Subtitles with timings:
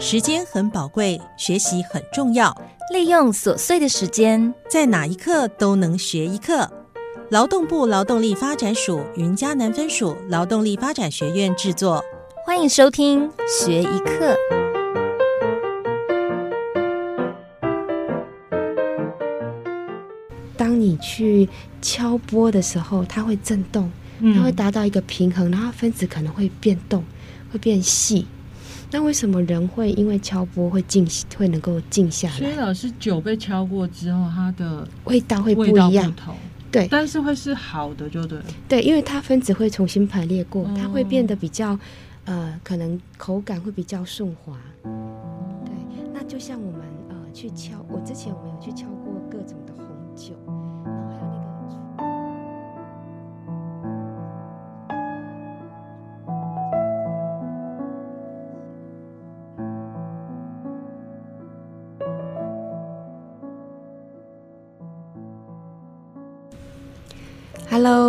[0.00, 2.56] 时间很宝贵，学习很重要。
[2.92, 6.70] 利用琐碎的时间，在哪一刻都能学一课。
[7.30, 12.00] 劳动部劳动力发展署云嘉南分署劳动力发展学院制作，
[12.46, 14.36] 欢迎收听学一课。
[20.56, 21.48] 当你去
[21.82, 23.90] 敲波的时候，它会震动，
[24.32, 27.04] 它会达到一个平衡，然后分子可能会变动，
[27.52, 28.28] 会变细。
[28.90, 31.06] 那为什么人会因为敲波会静，
[31.36, 32.34] 会能够静下来？
[32.36, 36.14] 所以老师酒被敲过之后，它的味道会不一样，
[36.70, 38.38] 对，但是会是好的，就对。
[38.68, 41.78] 对，因为它分子会重新排列过，它会变得比较，
[42.24, 44.56] 呃，可能口感会比较顺滑。
[45.64, 45.72] 对，
[46.12, 49.07] 那就像我们呃去敲，我之前我们有去敲过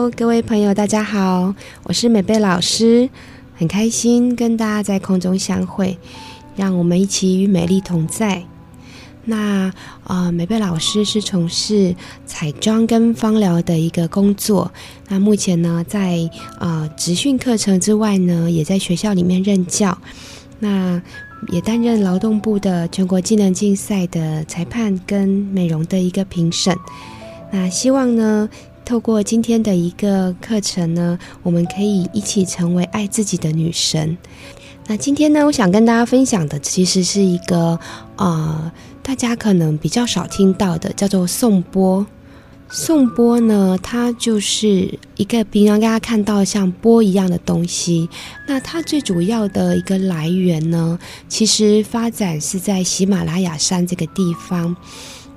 [0.08, 3.10] 各位朋友，大家好，我是美贝老师，
[3.56, 5.98] 很开心跟大家在空中相会，
[6.56, 8.44] 让我们一起与美丽同在。
[9.26, 9.72] 那
[10.06, 11.94] 呃，美贝老师是从事
[12.26, 14.72] 彩妆跟芳疗的一个工作，
[15.10, 19.98] 那目前呢，在呃职训课程之外呢，也在学校里面任教，
[20.60, 21.02] 那
[21.50, 26.76] 也担任劳动部的全国技能竞赛的裁判跟美容的一个评审。
[27.52, 28.48] 那希望呢。
[28.90, 34.18] 透过今天的一个课程呢，我们可以一起成为爱自己的女神。
[34.88, 37.80] 那今天呢，我想跟大家分享的其实是一个
[38.16, 38.72] 呃，
[39.04, 42.04] 大家可能比较少听到的，叫做颂钵。
[42.68, 48.10] 颂钵呢，它就是一个平常大家看到像钵一样的东西。
[48.48, 54.76] 那它最主要的一个来源呢，其实发展是在喜马拉雅山这个地方。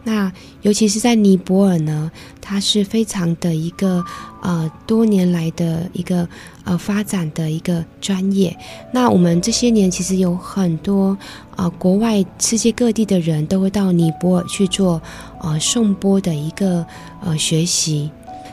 [0.04, 2.10] 那尤其是在尼泊尔呢，
[2.40, 4.04] 它是非常的一个
[4.42, 6.28] 呃多年来的一个
[6.64, 8.56] 呃发展的一个专业。
[8.92, 11.16] 那我们这些年其实有很多
[11.54, 15.00] 啊国外世界各地的人都会到尼泊尔去做
[15.40, 16.84] 呃颂钵的一个
[17.24, 18.10] 呃学习。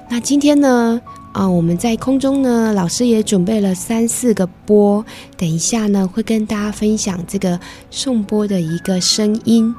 [0.07, 5.03] 那今天呢啊我们在空中呢，老师也准备了三四个钵，
[5.35, 7.59] 等一下呢会跟大家分享这个
[7.89, 9.73] 颂钵的一个声音。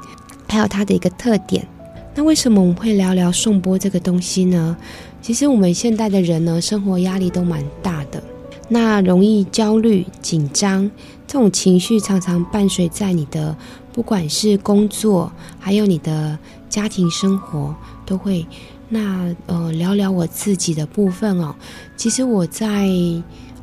[0.51, 1.65] 还有它的一个特点，
[2.13, 4.77] 那为什么我们会聊聊颂钵这个东西呢？
[5.23, 8.21] 其实我们现代的人呢，生活压力都蛮大的，
[8.69, 10.91] 那容易焦虑、紧张，
[11.25, 13.57] 这种情绪常常伴随在你的，
[13.93, 15.31] 不管是工作，
[15.61, 16.37] 还有你的
[16.69, 17.73] 家庭生活，
[18.05, 18.45] 都会。
[18.89, 21.55] 那呃，聊聊我自己的部分哦，
[21.97, 22.89] 其实我在。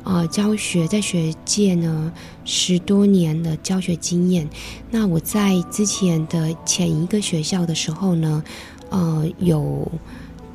[0.04, 2.10] 呃，教学在学界呢
[2.50, 4.48] 十多年的教学经验。
[4.90, 8.42] 那我在之前的前一个学校的时候呢，
[8.88, 9.86] 呃，有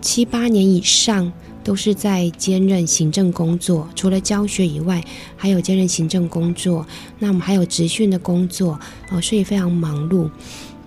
[0.01, 1.31] 七八年以上
[1.63, 5.03] 都是在兼任行政工作，除了教学以外，
[5.37, 6.83] 还有兼任行政工作。
[7.19, 8.79] 那我们还有职训的工作，
[9.11, 10.27] 呃，所以非常忙碌。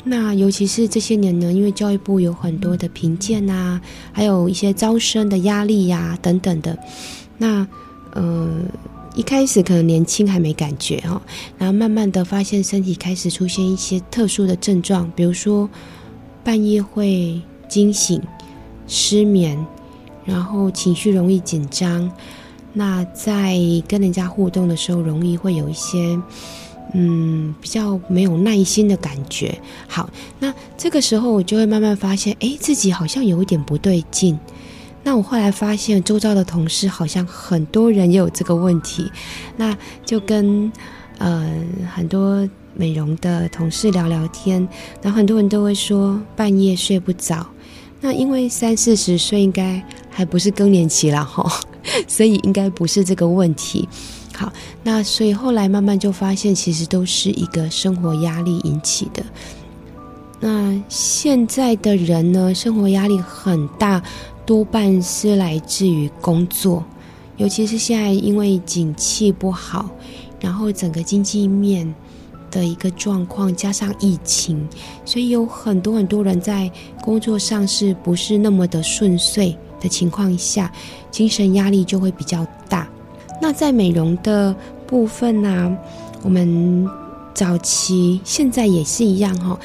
[0.03, 3.81] 那尤其是这些年呢，因为教育部有很多的评鉴啊，
[4.11, 6.77] 还有一些招生的压力呀等等的，
[7.39, 7.65] 那。
[8.12, 8.49] 呃，
[9.16, 11.21] 一开始可能年轻还没感觉哈，
[11.56, 15.69] 然后慢慢的发现身体开始出现一些特殊的症状，比如说
[16.44, 18.22] 半夜会惊醒、
[18.87, 19.59] 失眠，
[20.27, 22.12] 然后情绪容易紧张，
[22.75, 26.21] 那在跟人家互动的时候，容易会有一些
[26.93, 29.59] 嗯比较没有耐心的感觉。
[29.88, 34.38] 好，那这个时候我就会慢慢发现，哎，自己好像有一点不对劲。
[35.06, 39.09] 那我后来发现，周遭的同事好像很多人也有这个问题，
[39.56, 39.72] 那
[40.05, 40.71] 就跟
[41.19, 41.49] 呃
[41.94, 44.66] 很多美容的同事聊聊天，
[45.00, 47.47] 然后很多人都会说半夜睡不着。
[48.00, 49.81] 那因为三四十岁应该
[50.11, 51.49] 还不是更年期了哈，
[52.09, 53.89] 所以应该不是这个问题。
[54.34, 54.53] 好，
[54.83, 59.25] 那所以后来慢慢就发现，其实都是一个生活压力引起的。
[60.41, 64.03] 那现在的人呢，生活压力很大。
[64.47, 66.84] 多半是来自于工作，
[67.37, 69.91] 尤其是现在因为景气不好，
[70.41, 71.93] 然后整个经济面
[72.48, 74.66] 的一个状况，加上疫情，
[75.04, 76.71] 所以有很多很多人在
[77.03, 80.71] 工作上是不是那么的顺遂的情况下，
[81.10, 82.89] 精神压力就会比较大。
[83.43, 84.54] 那在美容的
[84.87, 85.77] 部分呢，
[86.22, 86.89] 我们
[87.34, 89.59] 早期现在也是一样哈，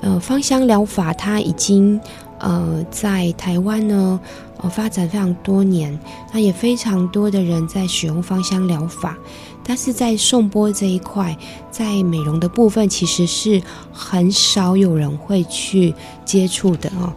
[0.00, 2.00] 呃，芳香疗法它已经。
[2.42, 4.18] 呃，在台湾呢，
[4.60, 5.96] 呃发展非常多年，
[6.32, 9.16] 那也非常多的人在使用芳香疗法，
[9.64, 11.38] 但是在颂钵这一块，
[11.70, 13.62] 在美容的部分其实是
[13.92, 15.94] 很少有人会去
[16.24, 17.12] 接触的哦。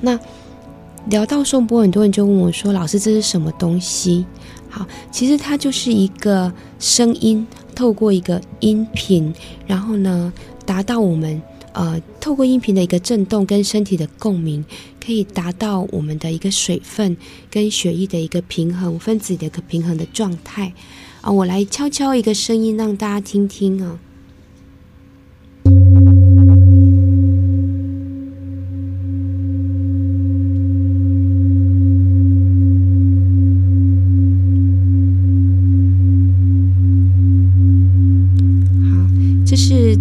[0.00, 0.18] 那
[1.10, 4.24] 聊到颂钵，很多人就问我说：“老师，这是什么东西？”
[4.70, 9.34] 好，其实它就是一个声音，透过一个音频，
[9.66, 10.32] 然后呢，
[10.64, 11.42] 达到我们
[11.72, 14.64] 呃，透过音频的一个震动跟身体的共鸣，
[15.04, 17.16] 可以达到我们的一个水分
[17.50, 20.72] 跟血液的一个平衡，分子的一个平衡的状态
[21.20, 21.30] 啊。
[21.30, 23.98] 我来敲敲一个声音，让大家听听啊。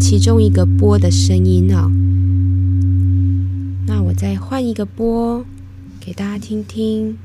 [0.01, 1.91] 其中一个波的声音哦。
[3.85, 5.45] 那我再换一个波
[5.99, 7.15] 给大家听听。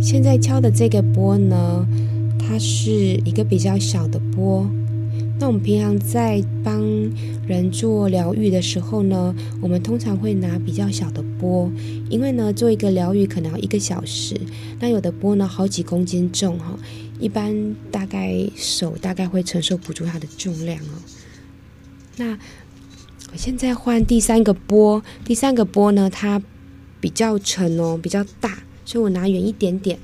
[0.00, 1.84] 现在敲的这个波呢，
[2.38, 2.92] 它是
[3.24, 4.64] 一个比较小的波。
[5.40, 6.80] 那我们平常在帮
[7.46, 11.70] 人做疗愈的时候呢，我们通常会拿比较小的波，
[12.08, 14.40] 因为呢，做一个疗愈可能要一个小时。
[14.80, 16.78] 那有的波呢，好几公斤重哈，
[17.18, 21.02] 一般大概手大概会承受不住它的重量哦。
[22.16, 22.38] 那
[23.32, 26.42] 我现在换第三个波，第三个波呢，它
[27.00, 29.98] 比较沉哦，比较大，所以我拿远一点点。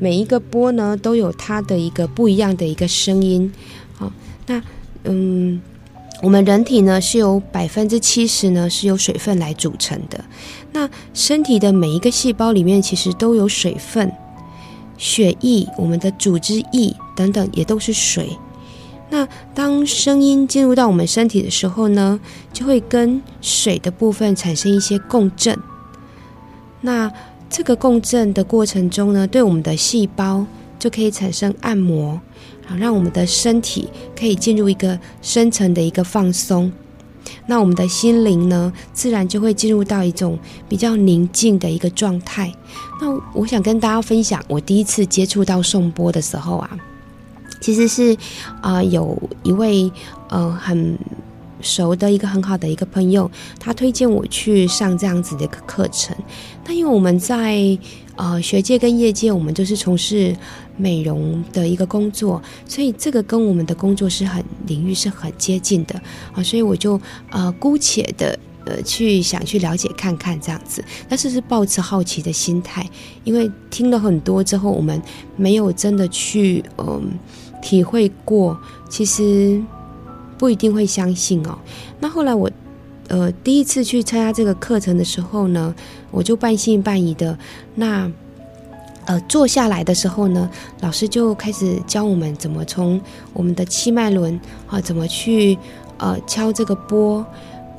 [0.00, 3.52] 每一个波呢，都有它的一个不一样的一个声音。
[3.94, 4.10] 好，
[4.46, 4.60] 那
[5.04, 5.60] 嗯，
[6.22, 10.24] 我们人体呢是由百分之七十呢是由水分来组成的。
[10.72, 14.10] 那身体的每一个细胞里面其实都有水分，
[14.96, 18.36] 血液、我们的组织液等等也都是水。
[19.10, 22.18] 那当声音进入到我们身体的时候呢，
[22.52, 25.58] 就会跟水的部分产生一些共振。
[26.82, 27.12] 那
[27.50, 30.46] 这个共振的过程中呢，对我们的细胞
[30.78, 32.12] 就可以产生按摩，
[32.66, 36.72] 啊，让我们的身体可以进入一个深层的一个放松。
[37.46, 40.38] 那我们的心灵呢，自然就会进入到一种
[40.68, 42.52] 比较宁静的一个状态。
[43.00, 46.70] 那我想跟大家分享，我第一次接触到颂钵的时候啊，
[47.60, 48.16] 其实是
[48.60, 49.90] 啊，有一位
[50.28, 50.96] 呃很
[51.62, 56.16] 熟的一个很好的一个朋友，他推荐我去上这样子的一个课程。
[56.66, 57.78] 那因为我们在
[58.16, 60.36] 呃学界跟业界，我们都是从事
[60.76, 66.00] 美容的一个工作，所以这个跟我们的工作是很领域是很接近的
[66.32, 72.88] 啊，所以我就呃姑且的呃去想去了解看看这样子，但是是抱持好奇的心态，
[73.24, 75.00] 因为听了很多之后，我们
[75.36, 77.18] 没有真的去嗯
[77.62, 78.58] 体会过，
[78.88, 79.60] 其实
[80.40, 81.56] 不一定会相信哦。
[82.00, 82.50] 那后来我。
[83.12, 85.74] 呃，第一次去参加这个课程的时候呢，
[86.12, 87.36] 我就半信半疑的。
[87.74, 88.08] 那
[89.04, 90.48] 呃，坐下来的时候呢，
[90.78, 93.00] 老师就开始教我们怎么从
[93.32, 94.38] 我们的气脉轮
[94.68, 95.58] 啊，怎么去
[95.98, 97.26] 呃敲这个波，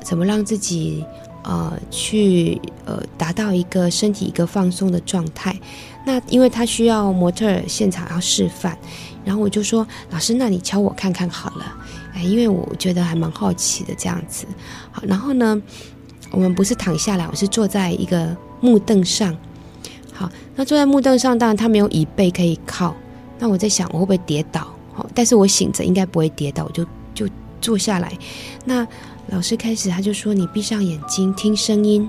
[0.04, 1.02] 怎么让自己
[1.44, 5.58] 呃去呃达到一个身体一个放松的状态。
[6.04, 8.76] 那因为他需要模特现场要示范，
[9.24, 11.74] 然后我就说，老师，那你敲我看看好了。
[12.14, 14.46] 哎，因为我觉得还蛮好奇的这样子，
[14.90, 15.60] 好，然后呢，
[16.30, 19.34] 我们不是躺下来，我是坐在一个木凳上，
[20.12, 22.94] 好，那坐在木凳上，当然它没有椅背可以靠，
[23.38, 27.26] 那我在想我会不会跌倒，好，但是我醒着应该不会跌倒，我就就
[27.62, 28.12] 坐下来，
[28.66, 28.86] 那
[29.28, 32.06] 老师开始他就说你闭上眼睛听声音，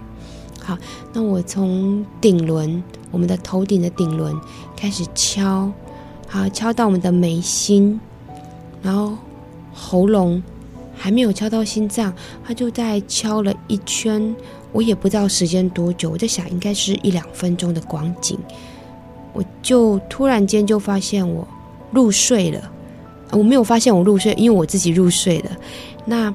[0.62, 0.78] 好，
[1.14, 4.36] 那我从顶轮，我们的头顶的顶轮
[4.76, 5.72] 开始敲，
[6.28, 8.00] 好，敲到我们的眉心，
[8.82, 9.16] 然后。
[9.74, 10.42] 喉咙
[10.96, 12.14] 还没有敲到心脏，
[12.46, 14.36] 他就在敲了一圈，
[14.72, 18.38] 我也不知道时间多久，我在想应该是一两分钟的光景，
[19.34, 21.48] 我就突然间就发现我
[21.92, 22.72] 入睡了，
[23.32, 25.52] 我没有发现我入睡，因为我自己入睡了。
[26.06, 26.34] 那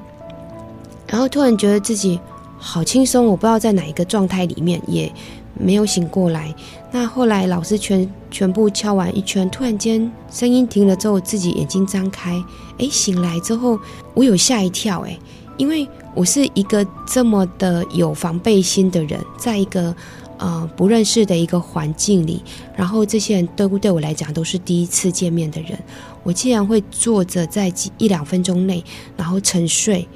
[1.07, 2.19] 然后突然觉得自己
[2.57, 5.11] 好轻松，我不知道在哪一个状态里面，也
[5.59, 6.53] 没有醒过来。
[6.91, 12.43] 那后来老师全全部敲完一圈，突然间声音停了之后，自己眼睛张开。
[12.79, 13.79] 哎，醒来之后，
[14.13, 15.15] 我有吓一跳，哎，
[15.57, 19.93] 因为我是一个这么的有防备心的人，在一个
[20.37, 22.41] 呃不认识的一个环境里，
[22.75, 25.77] 然后这些人都对我来讲都是第一次见面的人，
[26.23, 28.83] 我竟然会坐着在几一两分钟内，
[29.17, 30.07] 然后沉睡，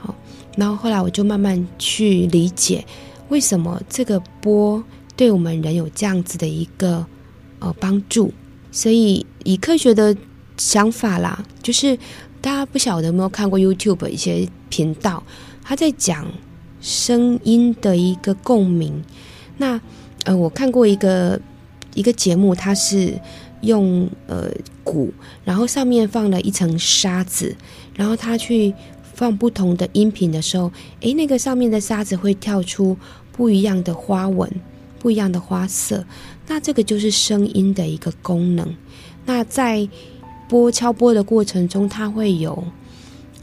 [0.00, 0.14] 好，
[0.56, 2.84] 然后后来我就慢慢去理解，
[3.28, 4.82] 为什么这个波
[5.16, 7.04] 对我们人有这样子的一个
[7.58, 8.32] 呃帮助，
[8.70, 10.16] 所以以科学的
[10.56, 11.96] 想法啦，就是
[12.40, 15.22] 大家不晓得有没有看过 YouTube 一些频道。
[15.62, 16.26] 他在讲
[16.80, 19.04] 声音的一个共鸣。
[19.58, 19.78] 那
[20.24, 21.38] 呃，我看过一个
[21.94, 23.18] 一个节目，它是
[23.62, 24.50] 用呃
[24.84, 25.12] 鼓，
[25.44, 27.54] 然后上面放了一层沙子，
[27.94, 28.72] 然后他去
[29.18, 30.70] 放不同的音频的时候，
[31.00, 32.96] 诶，那个上面的沙子会跳出
[33.32, 34.48] 不一样的花纹、
[35.00, 36.04] 不一样的花色。
[36.46, 38.72] 那这个就是声音的一个功能。
[39.26, 39.88] 那在
[40.48, 42.62] 拨敲拨的过程中，它会有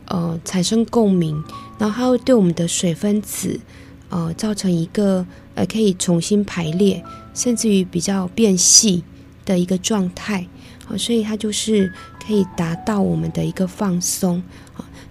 [0.05, 1.43] 呃产生共鸣。
[1.77, 3.59] 然后它会对我们的水分子，
[4.07, 7.03] 呃，造成一个呃可以重新排列，
[7.33, 9.03] 甚至于比较变细
[9.43, 10.47] 的一个状态，
[10.85, 11.91] 好，所以它就是
[12.25, 14.41] 可以达到我们的一个放松，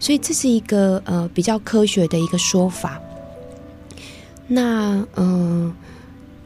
[0.05, 3.01] 所以这是一个呃比较科学的一个说法。
[4.47, 5.73] 那嗯，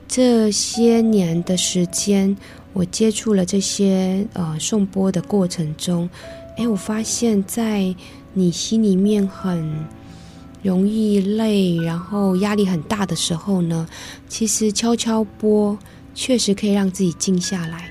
[0.06, 2.36] 这些年的时间，
[2.72, 6.08] 我接触了这些呃送波的过程中，
[6.56, 7.92] 哎，我发现在
[8.32, 9.88] 你心里面很。
[10.60, 13.88] 容易累，然后压力很大的时候呢，
[14.28, 15.78] 其实敲敲波
[16.16, 17.88] 确实可以让自己静下来。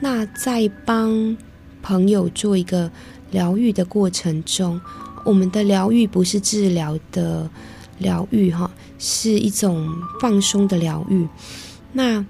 [0.00, 1.36] 那在帮
[1.82, 2.90] 朋友做一个
[3.30, 4.80] 疗愈的过程中，
[5.26, 7.50] 我们的疗愈不是治疗的
[7.98, 9.86] 疗愈哈，是一种
[10.20, 11.28] 放松的疗愈。
[11.92, 12.24] 那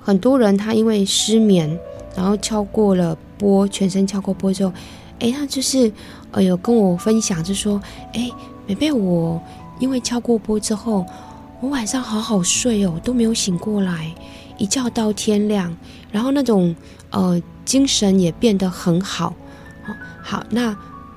[0.00, 1.78] 很多人他因为失眠，
[2.14, 4.72] 然后敲过了波，全身敲过波之后，
[5.20, 5.90] 哎，他就是
[6.32, 7.80] 呃有跟我分享，就说
[8.12, 8.30] 哎。
[8.68, 9.40] 美贝，我
[9.78, 11.06] 因为敲过波之后，
[11.60, 14.12] 我晚上好好睡哦，都没有醒过来，
[14.58, 15.72] 一觉到天亮，
[16.10, 16.74] 然后那种
[17.10, 19.00] 呃精神也变得很。
[19.00, 19.32] 好，
[20.20, 20.76] 好，那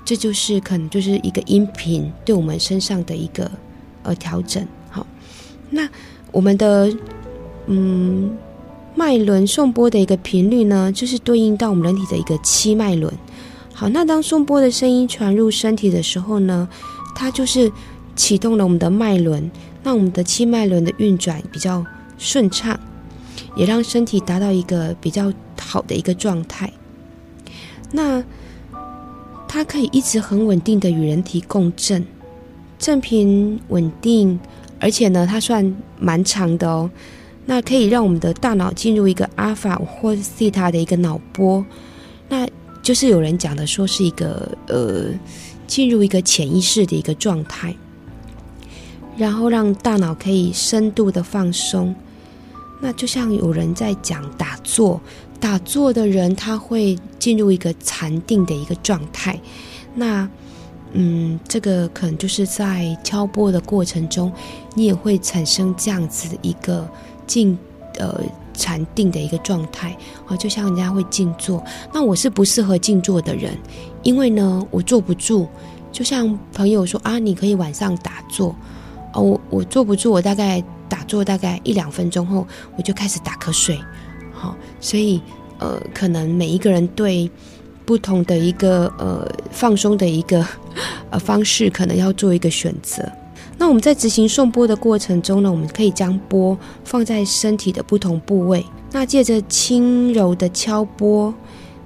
[0.10, 3.51] 这就是可能就是一个音频对我们身上的一个
[4.01, 4.68] 呃调整。
[4.89, 5.06] 好，
[5.70, 5.88] 那
[6.32, 6.92] 我们的
[7.68, 8.36] 嗯
[8.96, 13.13] 脉轮送波的一个频率呢，就是对应到我们人体的一个七脉轮。
[13.72, 16.68] 好，那当送波的声音传入身体的时候呢？
[17.13, 17.72] 它就是
[18.16, 19.51] 启动了我们的脉轮，
[19.84, 21.86] 让我们的七脉轮的运转比较
[22.18, 22.80] 顺畅，
[23.56, 26.74] 也让身体达到一个比较好的一个状态。
[27.92, 28.24] 那
[29.50, 32.06] 它可以一直很稳定的与人体共振，
[32.77, 34.39] 振频稳定，
[34.79, 36.89] 而且呢，它算蛮长的哦。
[37.46, 41.65] 那可以让我们的大脑进入一个阿尔法或西塔的一个脑波，
[42.29, 42.48] 那
[42.84, 45.08] 就是有人讲的说是一个呃。
[45.70, 47.75] 进入一个潜意识的一个状态，
[49.15, 51.94] 然后让大脑可以深度的放松。
[52.82, 55.00] 那就像有人在讲打坐，
[55.39, 59.39] 打坐的人他会进入一个禅定的一个状态。
[59.96, 60.29] 那
[60.93, 64.31] 嗯，这个可能就是在敲钵的过程中，
[64.74, 66.89] 你也会产生这样子一个
[67.27, 67.58] 静
[67.98, 68.19] 呃
[68.55, 69.96] 禅定的一个状态
[70.27, 71.63] 啊，就像人家会静坐。
[71.93, 73.55] 那我是不适合静坐的人。
[74.01, 75.48] 因为呢，我坐不住，
[75.91, 78.55] 就像朋友说啊，你可以晚上打坐，
[79.13, 83.79] 哦，我我坐不住，我大概打坐大概一两分钟后，我就开始打瞌睡，
[84.39, 85.22] 好，所以
[85.58, 87.29] 呃，可能每一个人对
[87.86, 90.46] 不同的一个呃放松的一个
[91.10, 93.03] 呃方式，可能要做一个选择。
[93.58, 101.34] 那我们在执行送波的过程中呢，我们可以将波放在身体的不同部位，那借着轻柔的敲波。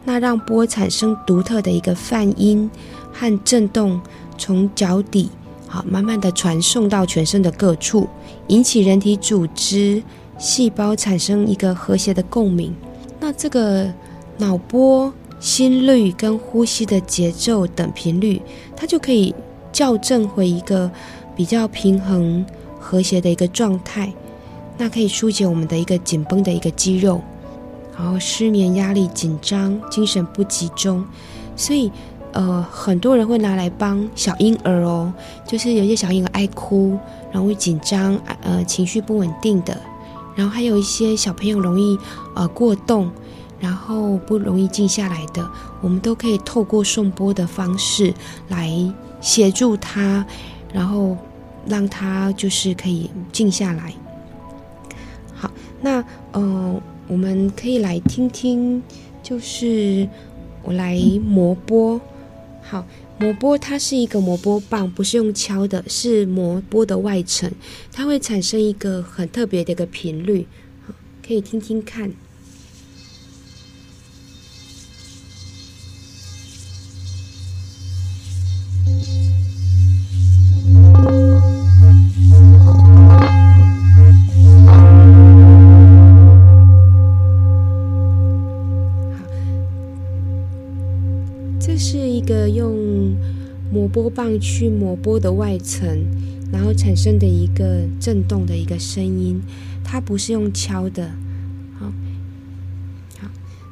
[0.05, 2.69] 那让波产生独特的一个泛音
[3.13, 3.99] 和震动，
[4.37, 5.29] 从脚底
[5.65, 8.05] 好慢慢的传送到全身的各处，
[8.49, 10.03] 引起人体组织
[10.43, 12.75] 细胞产生一个和谐的共鸣。
[13.17, 13.89] 那这个
[14.37, 18.41] 脑波、心率跟呼吸的节奏等频率，
[18.75, 19.33] 它就可以
[19.71, 20.91] 校正回一个
[21.33, 22.45] 比较平衡、
[22.77, 24.11] 和谐的一个状态。
[24.77, 27.21] 那可以疏解我们的一个紧绷的一个肌肉。
[27.97, 31.05] 然后失眠、压力、紧张、精神不集中，
[31.55, 31.89] 所以
[32.33, 35.13] 呃，很多人会拿来帮小婴儿哦，
[35.47, 36.97] 就是有些小婴儿爱哭，
[37.31, 39.79] 然后会紧张，呃，情绪不稳定的，
[40.35, 41.97] 然后还有一些小朋友容易
[42.35, 43.11] 呃过动，
[43.59, 45.49] 然后不容易静下来的，
[45.81, 48.13] 我们都可以透过送波的方式
[48.47, 48.71] 来
[49.21, 50.25] 协助他，
[50.73, 51.17] 然后
[51.65, 53.93] 让他就是可以静下来。
[55.33, 56.81] 好，那呃。
[57.05, 58.81] 我们可以来听听，
[59.21, 60.07] 就是
[60.63, 61.99] 我来磨波。
[62.61, 62.83] 好，
[63.23, 67.49] 磨波它是一个磨波棒，不是用敲的，是磨波的外层，
[67.89, 70.45] 它会产生一个很特别的一个频率，
[71.25, 72.11] 可以听听看。
[94.15, 96.05] 棒去磨波的外层，
[96.51, 99.41] 然后产生的一个震动的一个声音，
[99.83, 101.09] 它不是用敲的。
[101.79, 101.91] 好，
[103.19, 103.27] 好，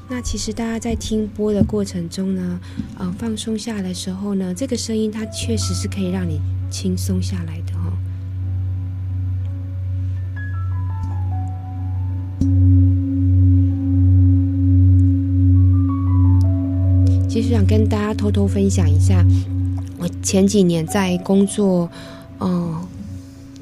[0.10, 2.60] 那其实大家在听波的过程中呢，
[2.98, 7.93] 呃，放松下来的时候呢，这个声音它确实是可以让你轻松下来的哦。
[17.29, 19.25] 其实想跟大家偷偷分享一下，
[20.01, 21.88] 我前几年在工作，
[22.39, 22.88] 嗯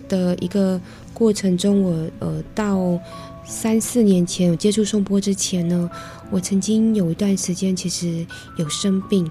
[0.07, 0.79] 的一个
[1.13, 2.97] 过程中，我呃到
[3.45, 5.89] 三四年前我接触颂钵之前呢，
[6.31, 8.25] 我曾经有一段时间其实
[8.57, 9.29] 有生病。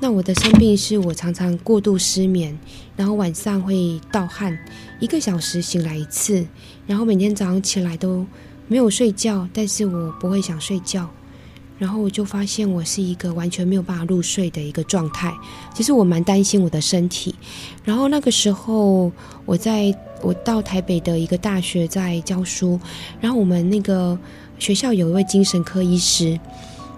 [0.00, 2.56] 那我的生病是我常常过度失眠，
[2.96, 4.56] 然后晚上会盗汗，
[5.00, 6.46] 一个小时醒来一次，
[6.86, 8.24] 然后每天早上起来都
[8.68, 11.10] 没有睡觉，但是我不会想睡觉。
[11.84, 15.30] 然后我就发现我是一个完全没有办法入睡的一个状态。
[15.74, 17.34] 其实我蛮担心我的身体。
[17.84, 19.12] 然后那个时候
[19.44, 22.80] 我在我到台北的一个大学在教书，
[23.20, 24.18] 然后我们那个
[24.58, 26.30] 学校有一位精神科医师，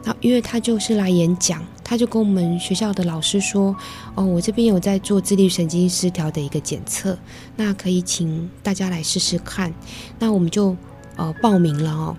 [0.04, 3.74] 然后因为他就是来演讲，他就跟我们学校的老师说
[4.14, 7.18] ：“哦，我这边有在做自律神经失调的一个检测，
[7.56, 9.74] 那可以请大家来试试看。”
[10.20, 10.76] 那我们就
[11.16, 12.16] 呃报名了哦。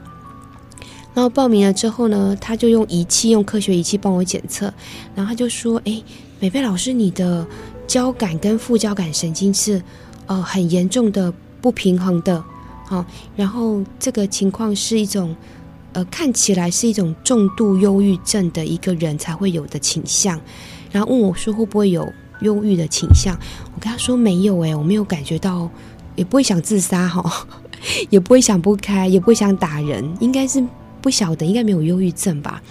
[1.18, 4.72] 然后报名了之后呢，他就用仪器，用科学仪器帮我检测。
[5.16, 6.00] 然后他就说：“哎，
[6.40, 7.44] 美贝老师，你的
[7.88, 9.82] 交感跟副交感神经是
[10.28, 12.44] 呃很严重的不平衡的，
[12.86, 13.04] 好，
[13.36, 15.36] 然后这个情况是一种
[15.94, 20.40] 呃看起来是一种重度忧郁症的一个人才会有的倾向。
[20.92, 22.08] 然后问我说会不会有
[22.42, 23.36] 忧郁的倾向？
[23.74, 25.68] 我跟他说没有，哎，我没有感觉到，
[26.16, 27.48] 也不会想自杀哈，
[28.12, 30.64] 也不会想不开，也不会想打人，应该是。”
[31.08, 32.62] 不晓得应该没有忧郁症吧？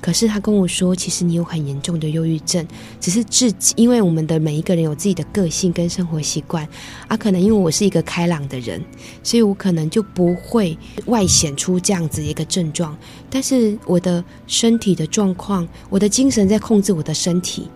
[0.00, 2.66] 可是他跟我说，其实你有很严重的忧郁症，
[3.00, 6.68] 只是自己，因为我们的每一个人有自己的个性跟生活习惯
[7.06, 8.82] 啊，可能因为我是一个开朗的人，
[9.22, 12.98] 所以我可能就不会外显出这样子一个症状。
[13.30, 17.68] 但是我的身体的状况，我的精神在控制我的身体，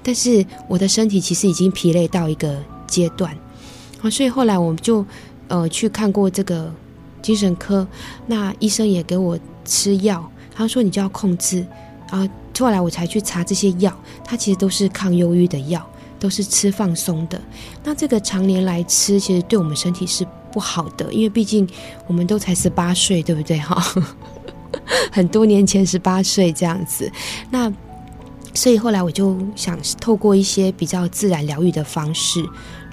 [0.00, 3.36] 但是我的身体其实已经疲累到一个阶段
[4.00, 5.04] 啊，所以后来我们就
[5.48, 6.72] 呃去看过这个。
[7.22, 7.86] 精神科，
[8.26, 11.64] 那医生也给我吃药，他说你就要控制，
[12.10, 12.28] 啊，
[12.58, 17.40] 后来我才去查这些药，它其实都是抗忧郁的药，都是吃放松的。
[17.82, 21.66] 那这个常年来吃，其实对我们身体是不好的，因为毕竟
[22.06, 23.58] 我们都才十八岁，对不对？
[23.58, 23.82] 哈，
[25.10, 27.10] 很多年前十八岁这样子，
[27.50, 27.72] 那
[28.52, 32.44] 所以后来我就想透过一些比较自然疗愈的方式。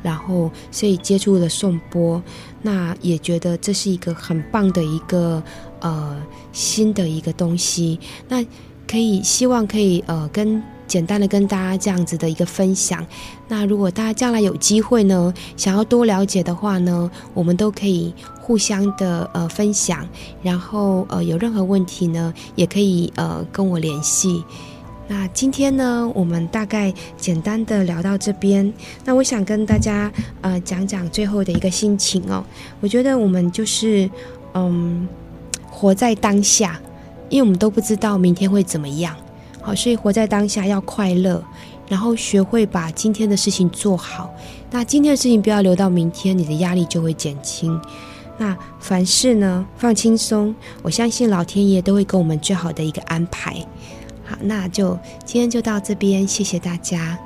[0.04, 2.22] 然后，所以接触了颂钵，
[2.62, 5.42] 那也觉得这是一个很棒的一个
[5.80, 8.00] 呃新的一个东西。
[8.28, 8.44] 那
[8.88, 13.06] 可以希望可以呃跟简单的跟大家这样子的一个分享。
[13.50, 20.08] 那如果大家将来有机会呢，想要多了解的话呢，我们都可以互相的呃分享。
[20.42, 24.44] 然后呃有任何问题呢，也可以呃跟我联系。
[25.10, 28.72] 那今天呢，我们大概简单的聊到这边。
[29.06, 32.44] 那我想跟大家呃讲讲最后的一个心情哦。
[32.82, 34.10] 我觉得我们就是
[34.54, 35.08] 嗯
[35.70, 36.80] 活在当下，
[37.30, 39.16] 因为我们都不知道明天会怎么样，
[39.62, 41.42] 好，所以活在当下要快乐，
[41.88, 44.30] 然后学会把今天的事情做好。
[44.70, 47.80] 那今天的事情不要留到明天，你的压力就会减轻。
[48.38, 53.66] 那凡事呢放轻松，我相信老天爷都会给我们最好的一个安排。
[54.28, 57.18] 好，那就今天就到这边，谢谢大家。